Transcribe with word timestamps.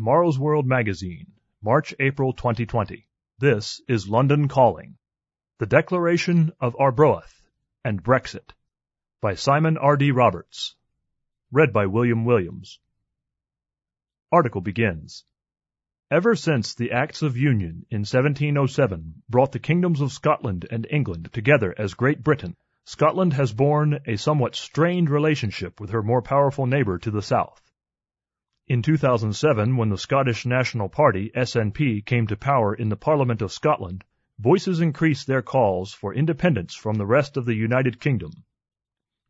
Tomorrow's 0.00 0.38
World 0.38 0.66
Magazine, 0.66 1.26
March 1.60 1.92
April 2.00 2.32
2020. 2.32 3.06
This 3.38 3.82
is 3.86 4.08
London 4.08 4.48
Calling. 4.48 4.96
The 5.58 5.66
Declaration 5.66 6.52
of 6.58 6.74
Arbroath 6.80 7.42
and 7.84 8.02
Brexit 8.02 8.54
by 9.20 9.34
Simon 9.34 9.76
R.D. 9.76 10.12
Roberts. 10.12 10.74
Read 11.52 11.74
by 11.74 11.84
William 11.84 12.24
Williams. 12.24 12.80
Article 14.32 14.62
begins. 14.62 15.26
Ever 16.10 16.34
since 16.34 16.74
the 16.74 16.92
Acts 16.92 17.20
of 17.20 17.36
Union 17.36 17.84
in 17.90 18.06
1707 18.06 19.22
brought 19.28 19.52
the 19.52 19.58
kingdoms 19.58 20.00
of 20.00 20.12
Scotland 20.12 20.66
and 20.70 20.86
England 20.88 21.28
together 21.34 21.74
as 21.76 21.92
Great 21.92 22.24
Britain, 22.24 22.56
Scotland 22.86 23.34
has 23.34 23.52
borne 23.52 24.00
a 24.06 24.16
somewhat 24.16 24.54
strained 24.54 25.10
relationship 25.10 25.78
with 25.78 25.90
her 25.90 26.02
more 26.02 26.22
powerful 26.22 26.66
neighbour 26.66 26.96
to 27.00 27.10
the 27.10 27.20
south. 27.20 27.69
In 28.70 28.82
2007, 28.82 29.76
when 29.76 29.88
the 29.88 29.98
Scottish 29.98 30.46
National 30.46 30.88
Party, 30.88 31.32
SNP, 31.34 32.06
came 32.06 32.28
to 32.28 32.36
power 32.36 32.72
in 32.72 32.88
the 32.88 32.96
Parliament 32.96 33.42
of 33.42 33.50
Scotland, 33.50 34.04
voices 34.38 34.80
increased 34.80 35.26
their 35.26 35.42
calls 35.42 35.92
for 35.92 36.14
independence 36.14 36.76
from 36.76 36.94
the 36.94 37.04
rest 37.04 37.36
of 37.36 37.46
the 37.46 37.56
United 37.56 37.98
Kingdom. 37.98 38.30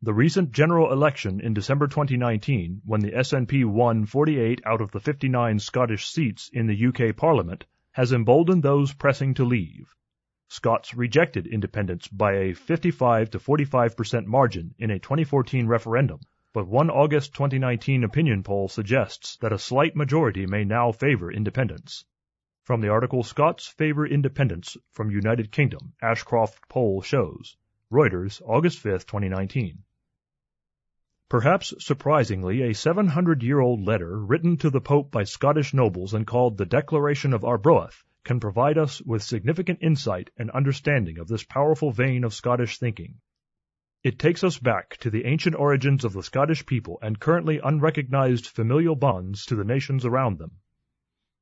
The 0.03 0.13
recent 0.13 0.51
general 0.51 0.93
election 0.93 1.41
in 1.41 1.55
December 1.55 1.87
2019, 1.87 2.83
when 2.85 3.01
the 3.01 3.13
SNP 3.13 3.65
won 3.65 4.05
48 4.05 4.61
out 4.63 4.79
of 4.79 4.91
the 4.91 4.99
59 4.99 5.57
Scottish 5.57 6.05
seats 6.05 6.51
in 6.53 6.67
the 6.67 6.85
UK 6.85 7.17
Parliament, 7.17 7.65
has 7.93 8.13
emboldened 8.13 8.61
those 8.61 8.93
pressing 8.93 9.33
to 9.33 9.43
leave. 9.43 9.95
Scots 10.49 10.93
rejected 10.93 11.47
independence 11.47 12.07
by 12.07 12.33
a 12.33 12.53
55 12.53 13.31
to 13.31 13.39
45% 13.39 14.27
margin 14.27 14.75
in 14.77 14.91
a 14.91 14.99
2014 14.99 15.65
referendum, 15.65 16.19
but 16.53 16.67
one 16.67 16.89
August 16.89 17.33
2019 17.33 18.03
opinion 18.03 18.43
poll 18.43 18.67
suggests 18.67 19.37
that 19.37 19.53
a 19.53 19.57
slight 19.57 19.95
majority 19.95 20.45
may 20.45 20.65
now 20.65 20.91
favor 20.91 21.31
independence. 21.31 22.03
From 22.63 22.81
the 22.81 22.89
article 22.89 23.23
Scots 23.23 23.67
Favor 23.67 24.05
Independence 24.05 24.75
from 24.91 25.11
United 25.11 25.51
Kingdom, 25.51 25.93
Ashcroft 26.01 26.67
poll 26.67 27.01
shows. 27.01 27.55
Reuters, 27.89 28.41
August 28.45 28.79
5, 28.79 29.05
2019. 29.05 29.83
Perhaps 31.29 31.73
surprisingly, 31.79 32.63
a 32.63 32.73
700 32.73 33.41
year 33.41 33.61
old 33.61 33.85
letter 33.85 34.19
written 34.19 34.57
to 34.57 34.69
the 34.69 34.81
Pope 34.81 35.09
by 35.09 35.23
Scottish 35.23 35.73
nobles 35.73 36.13
and 36.13 36.27
called 36.27 36.57
the 36.57 36.65
Declaration 36.65 37.33
of 37.33 37.45
Arbroath 37.45 38.03
can 38.25 38.41
provide 38.41 38.77
us 38.77 39.01
with 39.01 39.23
significant 39.23 39.79
insight 39.81 40.29
and 40.37 40.51
understanding 40.51 41.17
of 41.17 41.29
this 41.29 41.45
powerful 41.45 41.91
vein 41.91 42.25
of 42.25 42.33
Scottish 42.33 42.77
thinking. 42.77 43.21
It 44.03 44.17
takes 44.17 44.43
us 44.43 44.57
back 44.57 44.97
to 44.97 45.11
the 45.11 45.25
ancient 45.25 45.55
origins 45.55 46.03
of 46.03 46.13
the 46.13 46.23
Scottish 46.23 46.65
people 46.65 46.97
and 47.03 47.19
currently 47.19 47.59
unrecognized 47.63 48.47
familial 48.47 48.95
bonds 48.95 49.45
to 49.45 49.55
the 49.55 49.63
nations 49.63 50.05
around 50.05 50.39
them. 50.39 50.53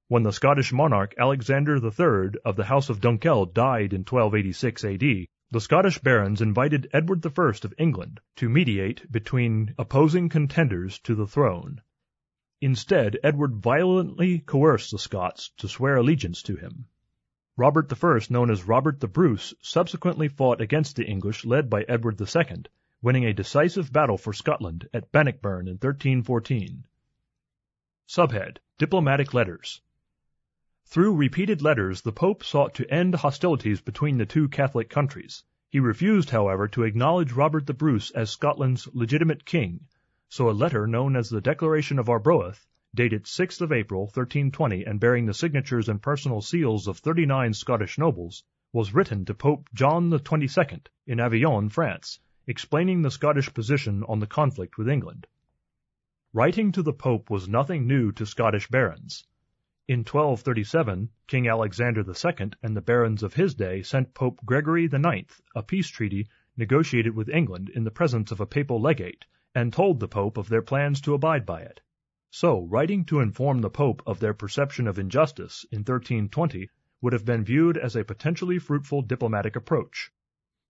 When 0.09 0.23
the 0.23 0.33
Scottish 0.33 0.73
monarch 0.73 1.13
Alexander 1.17 1.77
III 1.77 2.39
of 2.43 2.57
the 2.57 2.65
House 2.65 2.89
of 2.89 2.99
Dunkeld 2.99 3.53
died 3.53 3.93
in 3.93 4.01
1286 4.01 4.83
AD, 4.83 4.99
the 5.51 5.61
Scottish 5.61 5.99
barons 5.99 6.41
invited 6.41 6.89
Edward 6.91 7.25
I 7.25 7.49
of 7.63 7.73
England 7.77 8.19
to 8.35 8.49
mediate 8.49 9.09
between 9.09 9.73
opposing 9.77 10.27
contenders 10.27 10.99
to 10.99 11.15
the 11.15 11.27
throne. 11.27 11.81
Instead, 12.59 13.17
Edward 13.23 13.55
violently 13.55 14.39
coerced 14.39 14.91
the 14.91 14.99
Scots 14.99 15.51
to 15.59 15.69
swear 15.69 15.95
allegiance 15.95 16.43
to 16.43 16.57
him. 16.57 16.87
Robert 17.61 17.91
I, 18.01 18.19
known 18.29 18.49
as 18.49 18.69
Robert 18.69 19.01
the 19.01 19.07
Bruce, 19.09 19.53
subsequently 19.61 20.29
fought 20.29 20.61
against 20.61 20.95
the 20.95 21.05
English 21.05 21.43
led 21.43 21.69
by 21.69 21.83
Edward 21.89 22.17
II, 22.21 22.63
winning 23.01 23.25
a 23.25 23.33
decisive 23.33 23.91
battle 23.91 24.17
for 24.17 24.31
Scotland 24.31 24.87
at 24.93 25.11
Bannockburn 25.11 25.67
in 25.67 25.73
1314. 25.73 26.85
Subhead 28.07 28.59
Diplomatic 28.77 29.33
Letters 29.33 29.81
Through 30.85 31.17
repeated 31.17 31.61
letters, 31.61 32.01
the 32.01 32.13
Pope 32.13 32.45
sought 32.45 32.73
to 32.75 32.89
end 32.89 33.15
hostilities 33.15 33.81
between 33.81 34.17
the 34.17 34.25
two 34.25 34.47
Catholic 34.47 34.89
countries. 34.89 35.43
He 35.69 35.81
refused, 35.81 36.29
however, 36.29 36.65
to 36.69 36.83
acknowledge 36.83 37.33
Robert 37.33 37.67
the 37.67 37.73
Bruce 37.73 38.09
as 38.11 38.29
Scotland's 38.29 38.87
legitimate 38.93 39.43
king, 39.43 39.81
so 40.29 40.49
a 40.49 40.55
letter 40.55 40.87
known 40.87 41.17
as 41.17 41.27
the 41.27 41.41
Declaration 41.41 41.99
of 41.99 42.07
Arbroath 42.07 42.65
dated 42.95 43.23
6th 43.25 43.61
of 43.61 43.71
April, 43.71 44.01
1320, 44.03 44.83
and 44.83 44.99
bearing 44.99 45.25
the 45.25 45.33
signatures 45.33 45.89
and 45.89 46.01
personal 46.01 46.41
seals 46.41 46.87
of 46.87 46.97
39 46.97 47.53
Scottish 47.53 47.97
nobles, 47.97 48.43
was 48.73 48.93
written 48.93 49.25
to 49.25 49.33
Pope 49.33 49.69
John 49.73 50.11
Twenty-second 50.11 50.89
in 51.07 51.19
Avignon, 51.19 51.69
France, 51.69 52.19
explaining 52.47 53.01
the 53.01 53.11
Scottish 53.11 53.53
position 53.53 54.03
on 54.05 54.19
the 54.19 54.27
conflict 54.27 54.77
with 54.77 54.89
England. 54.89 55.27
Writing 56.33 56.71
to 56.71 56.83
the 56.83 56.93
Pope 56.93 57.29
was 57.29 57.47
nothing 57.47 57.87
new 57.87 58.11
to 58.11 58.25
Scottish 58.25 58.67
barons. 58.69 59.25
In 59.87 59.99
1237, 59.99 61.09
King 61.25 61.47
Alexander 61.47 62.01
II 62.01 62.51
and 62.61 62.77
the 62.77 62.81
barons 62.81 63.23
of 63.23 63.33
his 63.33 63.55
day 63.55 63.81
sent 63.81 64.13
Pope 64.13 64.39
Gregory 64.45 64.85
IX 64.85 65.41
a 65.55 65.63
peace 65.63 65.87
treaty 65.87 66.27
negotiated 66.57 67.15
with 67.15 67.29
England 67.29 67.69
in 67.69 67.83
the 67.83 67.89
presence 67.89 68.31
of 68.31 68.39
a 68.39 68.45
papal 68.45 68.79
legate, 68.79 69.25
and 69.55 69.73
told 69.73 69.99
the 69.99 70.07
Pope 70.07 70.37
of 70.37 70.49
their 70.49 70.61
plans 70.61 71.01
to 71.01 71.13
abide 71.13 71.45
by 71.45 71.61
it. 71.61 71.81
So, 72.31 72.65
writing 72.65 73.05
to 73.05 73.21
inform 73.21 73.61
the 73.61 73.71
Pope 73.71 74.03
of 74.05 74.19
their 74.19 74.35
perception 74.35 74.87
of 74.87 74.99
injustice 74.99 75.65
in 75.71 75.79
1320 75.79 76.69
would 77.01 77.13
have 77.13 77.25
been 77.25 77.43
viewed 77.43 77.75
as 77.75 77.95
a 77.95 78.03
potentially 78.03 78.59
fruitful 78.59 79.01
diplomatic 79.01 79.55
approach. 79.55 80.11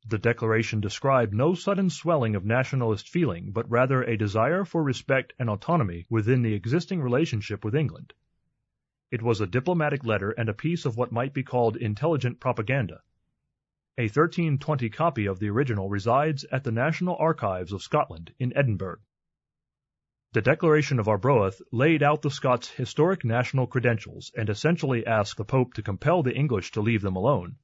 The 0.07 0.17
declaration 0.17 0.79
described 0.79 1.33
no 1.33 1.55
sudden 1.55 1.89
swelling 1.89 2.33
of 2.33 2.45
nationalist 2.45 3.09
feeling, 3.09 3.51
but 3.51 3.69
rather 3.69 4.03
a 4.03 4.15
desire 4.15 4.63
for 4.63 4.81
respect 4.81 5.33
and 5.37 5.49
autonomy 5.49 6.05
within 6.09 6.43
the 6.43 6.53
existing 6.53 7.01
relationship 7.01 7.65
with 7.65 7.75
England. 7.75 8.13
It 9.11 9.21
was 9.21 9.41
a 9.41 9.47
diplomatic 9.47 10.05
letter 10.05 10.31
and 10.31 10.47
a 10.47 10.53
piece 10.53 10.85
of 10.85 10.95
what 10.95 11.11
might 11.11 11.33
be 11.33 11.43
called 11.43 11.75
intelligent 11.75 12.39
propaganda. 12.39 13.01
A 13.97 14.03
1320 14.03 14.89
copy 14.91 15.25
of 15.25 15.39
the 15.39 15.49
original 15.49 15.89
resides 15.89 16.45
at 16.45 16.63
the 16.63 16.71
National 16.71 17.17
Archives 17.17 17.73
of 17.73 17.83
Scotland 17.83 18.33
in 18.39 18.55
Edinburgh. 18.55 18.99
The 20.31 20.41
Declaration 20.43 20.99
of 20.99 21.07
Arbroath 21.07 21.59
laid 21.71 22.03
out 22.03 22.21
the 22.21 22.29
Scots' 22.29 22.69
historic 22.69 23.25
national 23.25 23.65
credentials 23.65 24.31
and 24.37 24.47
essentially 24.47 25.03
asked 25.03 25.37
the 25.37 25.43
Pope 25.43 25.73
to 25.73 25.81
compel 25.81 26.21
the 26.21 26.35
English 26.35 26.71
to 26.73 26.81
leave 26.81 27.01
them 27.01 27.15
alone. 27.15 27.55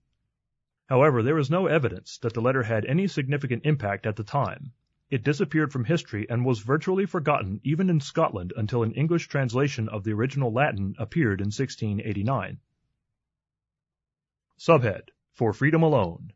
However, 0.87 1.21
there 1.21 1.37
is 1.37 1.51
no 1.51 1.67
evidence 1.67 2.17
that 2.17 2.33
the 2.33 2.41
letter 2.41 2.63
had 2.63 2.83
any 2.85 3.05
significant 3.05 3.67
impact 3.67 4.07
at 4.07 4.15
the 4.15 4.23
time. 4.23 4.73
It 5.11 5.23
disappeared 5.23 5.71
from 5.71 5.85
history 5.85 6.27
and 6.27 6.43
was 6.43 6.61
virtually 6.61 7.05
forgotten 7.05 7.61
even 7.63 7.87
in 7.87 7.99
Scotland 7.99 8.51
until 8.57 8.81
an 8.81 8.93
English 8.93 9.27
translation 9.27 9.87
of 9.87 10.03
the 10.03 10.13
original 10.13 10.51
Latin 10.51 10.95
appeared 10.97 11.41
in 11.41 11.51
1689. 11.51 12.57
Subhead 14.57 15.09
For 15.33 15.53
Freedom 15.53 15.83
Alone 15.83 16.33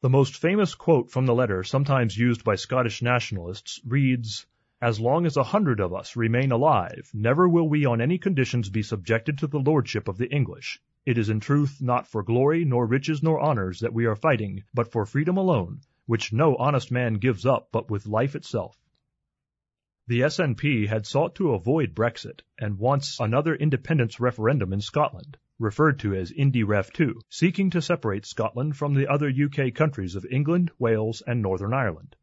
The 0.00 0.10
most 0.10 0.36
famous 0.36 0.74
quote 0.74 1.12
from 1.12 1.26
the 1.26 1.34
letter, 1.34 1.62
sometimes 1.62 2.18
used 2.18 2.42
by 2.42 2.56
Scottish 2.56 3.02
nationalists, 3.02 3.80
reads 3.86 4.46
as 4.82 4.98
long 4.98 5.26
as 5.26 5.36
a 5.36 5.44
hundred 5.44 5.78
of 5.78 5.94
us 5.94 6.16
remain 6.16 6.50
alive, 6.50 7.08
never 7.14 7.48
will 7.48 7.68
we 7.68 7.86
on 7.86 8.00
any 8.00 8.18
conditions 8.18 8.68
be 8.68 8.82
subjected 8.82 9.38
to 9.38 9.46
the 9.46 9.60
lordship 9.60 10.08
of 10.08 10.18
the 10.18 10.28
English. 10.28 10.80
It 11.06 11.18
is 11.18 11.28
in 11.28 11.38
truth 11.38 11.80
not 11.80 12.08
for 12.08 12.24
glory, 12.24 12.64
nor 12.64 12.84
riches, 12.84 13.22
nor 13.22 13.38
honors 13.38 13.78
that 13.78 13.94
we 13.94 14.06
are 14.06 14.16
fighting, 14.16 14.64
but 14.74 14.90
for 14.90 15.06
freedom 15.06 15.36
alone, 15.36 15.82
which 16.06 16.32
no 16.32 16.56
honest 16.56 16.90
man 16.90 17.14
gives 17.14 17.46
up 17.46 17.68
but 17.70 17.92
with 17.92 18.08
life 18.08 18.34
itself. 18.34 18.76
The 20.08 20.22
SNP 20.22 20.88
had 20.88 21.06
sought 21.06 21.36
to 21.36 21.52
avoid 21.52 21.94
Brexit 21.94 22.40
and 22.58 22.76
wants 22.76 23.20
another 23.20 23.54
independence 23.54 24.18
referendum 24.18 24.72
in 24.72 24.80
Scotland, 24.80 25.36
referred 25.60 26.00
to 26.00 26.12
as 26.12 26.32
IndyRef 26.32 26.92
2, 26.92 27.20
seeking 27.28 27.70
to 27.70 27.80
separate 27.80 28.26
Scotland 28.26 28.76
from 28.76 28.94
the 28.94 29.06
other 29.06 29.30
UK 29.30 29.72
countries 29.72 30.16
of 30.16 30.26
England, 30.28 30.72
Wales, 30.80 31.22
and 31.24 31.40
Northern 31.40 31.72
Ireland. 31.72 32.16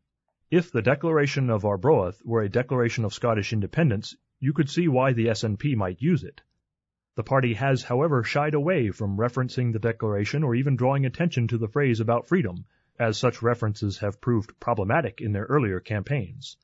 If 0.51 0.71
the 0.71 0.81
Declaration 0.81 1.51
of 1.51 1.63
Arbroath 1.63 2.25
were 2.25 2.41
a 2.41 2.49
declaration 2.49 3.05
of 3.05 3.13
Scottish 3.13 3.53
independence, 3.53 4.15
you 4.39 4.51
could 4.51 4.67
see 4.67 4.87
why 4.87 5.13
the 5.13 5.27
SNP 5.27 5.75
might 5.75 6.01
use 6.01 6.23
it. 6.23 6.41
The 7.13 7.23
party 7.23 7.53
has, 7.53 7.83
however, 7.83 8.23
shied 8.23 8.55
away 8.55 8.89
from 8.89 9.17
referencing 9.17 9.73
the 9.73 9.77
declaration 9.77 10.43
or 10.43 10.55
even 10.55 10.75
drawing 10.75 11.05
attention 11.05 11.47
to 11.49 11.59
the 11.59 11.67
phrase 11.67 11.99
about 11.99 12.27
freedom, 12.27 12.65
as 12.97 13.15
such 13.15 13.43
references 13.43 13.99
have 13.99 14.21
proved 14.21 14.59
problematic 14.59 15.21
in 15.21 15.33
their 15.33 15.45
earlier 15.45 15.79
campaigns. 15.79 16.57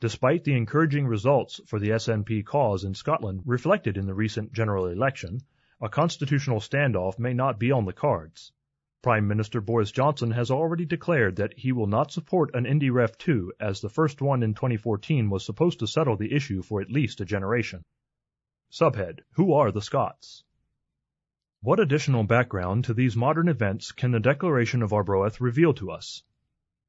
Despite 0.00 0.44
the 0.44 0.56
encouraging 0.56 1.06
results 1.06 1.60
for 1.66 1.78
the 1.78 1.90
SNP 1.90 2.46
cause 2.46 2.84
in 2.84 2.94
Scotland 2.94 3.42
reflected 3.44 3.98
in 3.98 4.06
the 4.06 4.14
recent 4.14 4.54
general 4.54 4.86
election, 4.86 5.42
a 5.78 5.90
constitutional 5.90 6.60
standoff 6.60 7.18
may 7.18 7.34
not 7.34 7.58
be 7.58 7.70
on 7.70 7.84
the 7.84 7.92
cards. 7.92 8.52
Prime 9.00 9.28
Minister 9.28 9.60
Boris 9.60 9.92
Johnson 9.92 10.32
has 10.32 10.50
already 10.50 10.84
declared 10.84 11.36
that 11.36 11.56
he 11.56 11.70
will 11.70 11.86
not 11.86 12.10
support 12.10 12.52
an 12.52 12.66
Indy 12.66 12.90
Ref 12.90 13.16
2 13.16 13.52
as 13.60 13.80
the 13.80 13.88
first 13.88 14.20
one 14.20 14.42
in 14.42 14.54
2014 14.54 15.30
was 15.30 15.46
supposed 15.46 15.78
to 15.78 15.86
settle 15.86 16.16
the 16.16 16.32
issue 16.32 16.62
for 16.62 16.80
at 16.80 16.90
least 16.90 17.20
a 17.20 17.24
generation. 17.24 17.84
Subhead 18.72 19.20
Who 19.34 19.52
are 19.52 19.70
the 19.70 19.80
Scots? 19.82 20.42
What 21.60 21.78
additional 21.78 22.24
background 22.24 22.86
to 22.86 22.94
these 22.94 23.16
modern 23.16 23.48
events 23.48 23.92
can 23.92 24.10
the 24.10 24.18
Declaration 24.18 24.82
of 24.82 24.92
Arbroath 24.92 25.40
reveal 25.40 25.74
to 25.74 25.92
us? 25.92 26.24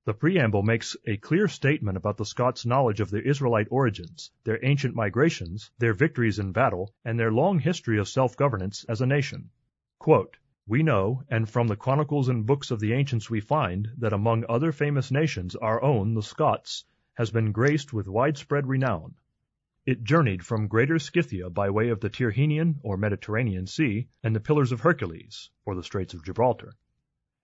The 0.06 0.15
preamble 0.15 0.63
makes 0.63 0.97
a 1.06 1.17
clear 1.17 1.47
statement 1.47 1.95
about 1.95 2.17
the 2.17 2.25
Scots' 2.25 2.65
knowledge 2.65 3.01
of 3.01 3.11
their 3.11 3.21
Israelite 3.21 3.67
origins, 3.69 4.31
their 4.45 4.65
ancient 4.65 4.95
migrations, 4.95 5.69
their 5.77 5.94
victories 5.94 6.39
in 6.39 6.53
battle, 6.53 6.91
and 7.06 7.19
their 7.19 7.31
long 7.31 7.59
history 7.59 8.00
of 8.00 8.07
self-governance 8.07 8.83
as 8.89 9.00
a 9.00 9.06
nation. 9.06 9.51
Quote, 10.00 10.38
we 10.69 10.81
know, 10.83 11.21
and 11.30 11.50
from 11.50 11.68
the 11.68 11.75
chronicles 11.75 12.30
and 12.30 12.45
books 12.45 12.71
of 12.71 12.80
the 12.80 12.94
ancients 12.94 13.30
we 13.30 13.42
find, 13.42 13.89
that 13.98 14.13
among 14.13 14.45
other 14.48 14.71
famous 14.71 15.12
nations 15.12 15.56
our 15.57 15.83
own, 15.83 16.13
the 16.13 16.24
Scots, 16.24 16.86
has 17.16 17.30
been 17.30 17.51
graced 17.51 17.92
with 17.92 18.07
widespread 18.07 18.66
renown. 18.66 19.16
It 19.86 20.06
journeyed 20.06 20.45
from 20.45 20.68
Greater 20.68 21.00
Scythia 21.00 21.50
by 21.50 21.69
way 21.69 21.89
of 21.89 22.00
the 22.00 22.10
Tyrrhenian 22.10 22.80
or 22.83 22.95
Mediterranean 22.95 23.68
Sea 23.68 24.07
and 24.24 24.33
the 24.33 24.39
Pillars 24.39 24.71
of 24.71 24.80
Hercules, 24.80 25.50
or 25.66 25.75
the 25.75 25.83
Straits 25.83 26.13
of 26.13 26.24
Gibraltar 26.24 26.71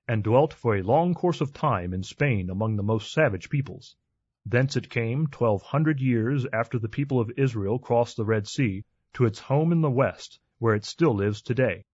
and 0.08 0.24
dwelt 0.24 0.54
for 0.54 0.76
a 0.76 0.84
long 0.84 1.16
course 1.16 1.42
of 1.42 1.52
time 1.52 1.92
in 1.92 2.04
Spain 2.04 2.52
among 2.52 2.76
the 2.76 2.84
most 2.84 3.12
savage 3.12 3.50
peoples. 3.50 3.96
Thence 4.46 4.76
it 4.76 4.88
came, 4.88 5.26
twelve 5.26 5.64
hundred 5.64 6.00
years 6.00 6.46
after 6.54 6.78
the 6.78 6.88
people 6.88 7.20
of 7.20 7.32
Israel 7.38 7.80
crossed 7.80 8.16
the 8.16 8.24
Red 8.24 8.48
Sea, 8.48 8.84
to 9.14 9.26
its 9.26 9.40
home 9.40 9.72
in 9.72 9.82
the 9.82 9.90
west, 9.90 10.40
where 10.60 10.76
it 10.76 10.86
still 10.86 11.16
lives 11.16 11.42
today. 11.42 11.86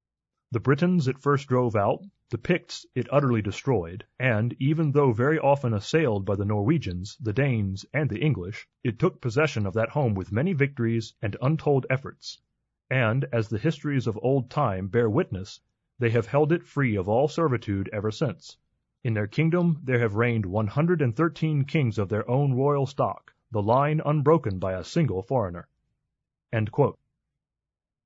The 0.54 0.60
Britons 0.60 1.08
it 1.08 1.18
first 1.18 1.48
drove 1.48 1.78
out, 1.78 2.04
the 2.30 2.38
Picts 2.38 2.86
it 2.94 3.08
utterly 3.10 3.42
destroyed, 3.42 4.04
and, 4.20 4.54
even 4.60 4.92
though 4.92 5.14
very 5.14 5.40
often 5.40 5.74
assailed 5.74 6.26
by 6.26 6.36
the 6.36 6.44
Norwegians, 6.44 7.16
the 7.22 7.32
Danes, 7.32 7.86
and 7.94 8.10
the 8.10 8.20
English, 8.20 8.68
it 8.84 9.00
took 9.00 9.22
possession 9.22 9.66
of 9.66 9.74
that 9.76 9.88
home 9.92 10.14
with 10.14 10.34
many 10.34 10.52
victories 10.52 11.14
and 11.22 11.38
untold 11.42 11.86
efforts. 11.90 12.42
And, 12.90 13.24
as 13.32 13.48
the 13.48 13.60
histories 13.60 14.08
of 14.08 14.20
old 14.22 14.50
time 14.50 14.90
bear 14.90 15.10
witness, 15.10 15.62
they 16.00 16.10
have 16.10 16.28
held 16.28 16.52
it 16.52 16.66
free 16.66 16.98
of 16.98 17.08
all 17.08 17.30
servitude 17.30 17.90
ever 17.94 18.12
since. 18.12 18.58
In 19.06 19.14
their 19.14 19.28
kingdom 19.28 19.80
there 19.86 20.00
have 20.00 20.16
reigned 20.16 20.46
one 20.46 20.68
hundred 20.68 21.02
and 21.02 21.16
thirteen 21.16 21.64
kings 21.64 21.98
of 21.98 22.10
their 22.10 22.30
own 22.30 22.56
royal 22.56 22.86
stock, 22.86 23.34
the 23.52 23.62
line 23.62 24.02
unbroken 24.06 24.60
by 24.60 24.74
a 24.74 24.84
single 24.84 25.22
foreigner. 25.22 25.70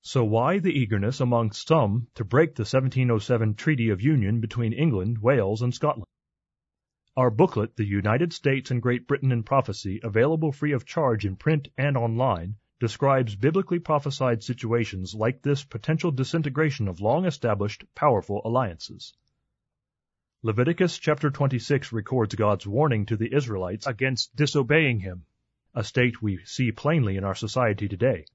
So 0.07 0.24
why 0.24 0.60
the 0.60 0.69
eagerness 0.72 1.19
amongst 1.19 1.68
some 1.68 2.10
to 2.13 2.24
break 2.24 2.54
the 2.54 2.62
1707 2.62 3.56
Treaty 3.56 3.90
of 3.90 4.04
Union 4.04 4.40
between 4.40 4.72
England, 4.72 5.18
Wales, 5.18 5.63
and 5.63 5.74
Scotland? 5.74 6.06
Our 7.18 7.31
booklet, 7.31 7.75
The 7.75 7.88
United 7.88 8.31
States 8.31 8.69
and 8.69 8.84
Great 8.84 9.07
Britain 9.07 9.31
in 9.31 9.42
Prophecy, 9.42 10.00
available 10.04 10.52
free 10.52 10.74
of 10.74 10.86
charge 10.86 11.25
in 11.25 11.36
print 11.36 11.69
and 11.75 11.98
online, 11.98 12.57
describes 12.80 13.36
biblically 13.36 13.80
prophesied 13.80 14.44
situations 14.44 15.16
like 15.16 15.42
this 15.42 15.63
potential 15.63 16.12
disintegration 16.12 16.88
of 16.88 17.01
long 17.01 17.25
established, 17.25 17.84
powerful 17.96 18.44
alliances. 18.46 19.12
Leviticus 20.44 21.00
chapter 21.00 21.31
26 21.31 21.92
records 21.92 22.36
God's 22.36 22.68
warning 22.68 23.08
to 23.08 23.18
the 23.18 23.34
Israelites 23.34 23.88
against 23.88 24.36
disobeying 24.36 25.00
Him, 25.00 25.25
a 25.74 25.84
state 25.84 26.22
we 26.22 26.46
see 26.46 26.72
plainly 26.72 27.18
in 27.18 27.24
our 27.24 27.34
society 27.34 27.88
today. 27.88 28.25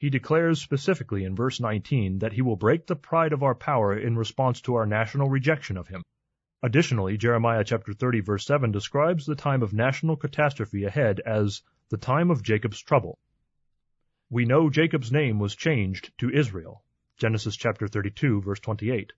He 0.00 0.10
declares 0.10 0.62
specifically 0.62 1.24
in 1.24 1.34
verse 1.34 1.58
19 1.58 2.20
that 2.20 2.32
He 2.32 2.40
will 2.40 2.54
break 2.54 2.86
the 2.86 2.94
pride 2.94 3.32
of 3.32 3.42
our 3.42 3.56
power 3.56 3.98
in 3.98 4.16
response 4.16 4.60
to 4.60 4.76
our 4.76 4.86
national 4.86 5.28
rejection 5.28 5.76
of 5.76 5.88
Him. 5.88 6.04
Additionally, 6.62 7.16
Jeremiah 7.16 7.64
chapter 7.64 7.92
30 7.92 8.20
verse 8.20 8.46
7 8.46 8.70
describes 8.70 9.26
the 9.26 9.34
time 9.34 9.62
of 9.62 9.72
national 9.72 10.16
catastrophe 10.16 10.84
ahead 10.84 11.18
as 11.26 11.62
the 11.88 11.96
time 11.96 12.30
of 12.30 12.44
Jacob's 12.44 12.80
trouble. 12.80 13.18
We 14.30 14.44
know 14.44 14.70
Jacob's 14.70 15.10
name 15.10 15.40
was 15.40 15.56
changed 15.56 16.16
to 16.18 16.30
Israel, 16.30 16.84
Genesis 17.16 17.56
chapter 17.56 17.88
32 17.88 18.42
verse 18.42 18.60
28, 18.60 19.12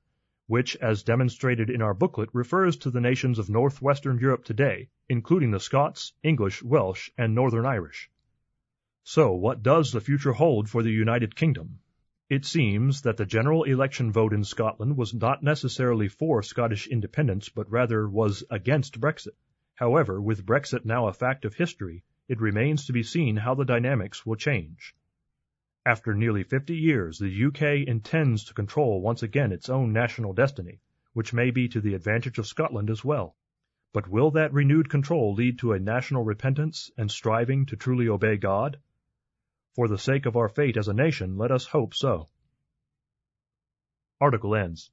which, 0.46 0.76
as 0.76 1.02
demonstrated 1.02 1.68
in 1.68 1.82
our 1.82 1.92
booklet, 1.92 2.30
refers 2.32 2.78
to 2.78 2.90
the 2.90 3.02
nations 3.02 3.38
of 3.38 3.50
northwestern 3.50 4.18
Europe 4.18 4.44
today, 4.44 4.88
including 5.10 5.50
the 5.50 5.60
Scots, 5.60 6.14
English, 6.22 6.62
Welsh, 6.62 7.10
and 7.18 7.34
Northern 7.34 7.66
Irish. 7.66 8.09
So, 9.02 9.32
what 9.34 9.64
does 9.64 9.90
the 9.90 10.00
future 10.00 10.32
hold 10.32 10.68
for 10.68 10.84
the 10.84 10.92
United 10.92 11.34
Kingdom? 11.34 11.80
It 12.28 12.44
seems 12.44 13.02
that 13.02 13.16
the 13.16 13.26
general 13.26 13.64
election 13.64 14.12
vote 14.12 14.32
in 14.32 14.44
Scotland 14.44 14.96
was 14.96 15.12
not 15.12 15.42
necessarily 15.42 16.06
for 16.06 16.44
Scottish 16.44 16.86
independence, 16.86 17.48
but 17.48 17.68
rather 17.68 18.08
was 18.08 18.44
against 18.50 19.00
Brexit. 19.00 19.34
However, 19.74 20.22
with 20.22 20.46
Brexit 20.46 20.84
now 20.84 21.08
a 21.08 21.12
fact 21.12 21.44
of 21.44 21.54
history, 21.54 22.04
it 22.28 22.40
remains 22.40 22.86
to 22.86 22.92
be 22.92 23.02
seen 23.02 23.38
how 23.38 23.56
the 23.56 23.64
dynamics 23.64 24.24
will 24.24 24.36
change. 24.36 24.94
After 25.84 26.14
nearly 26.14 26.44
fifty 26.44 26.76
years, 26.76 27.18
the 27.18 27.46
UK 27.46 27.88
intends 27.88 28.44
to 28.44 28.54
control 28.54 29.00
once 29.00 29.24
again 29.24 29.50
its 29.50 29.68
own 29.68 29.92
national 29.92 30.34
destiny, 30.34 30.82
which 31.14 31.32
may 31.32 31.50
be 31.50 31.66
to 31.70 31.80
the 31.80 31.94
advantage 31.94 32.38
of 32.38 32.46
Scotland 32.46 32.88
as 32.88 33.04
well. 33.04 33.34
But 33.92 34.06
will 34.06 34.30
that 34.32 34.52
renewed 34.52 34.88
control 34.88 35.34
lead 35.34 35.58
to 35.58 35.72
a 35.72 35.80
national 35.80 36.22
repentance 36.22 36.92
and 36.96 37.10
striving 37.10 37.66
to 37.66 37.76
truly 37.76 38.06
obey 38.06 38.36
God? 38.36 38.78
For 39.74 39.88
the 39.88 39.98
sake 39.98 40.26
of 40.26 40.36
our 40.36 40.48
fate 40.48 40.76
as 40.76 40.88
a 40.88 40.92
nation, 40.92 41.36
let 41.36 41.50
us 41.50 41.66
hope 41.66 41.94
so. 41.94 42.28
Article 44.20 44.54
ends. 44.54 44.90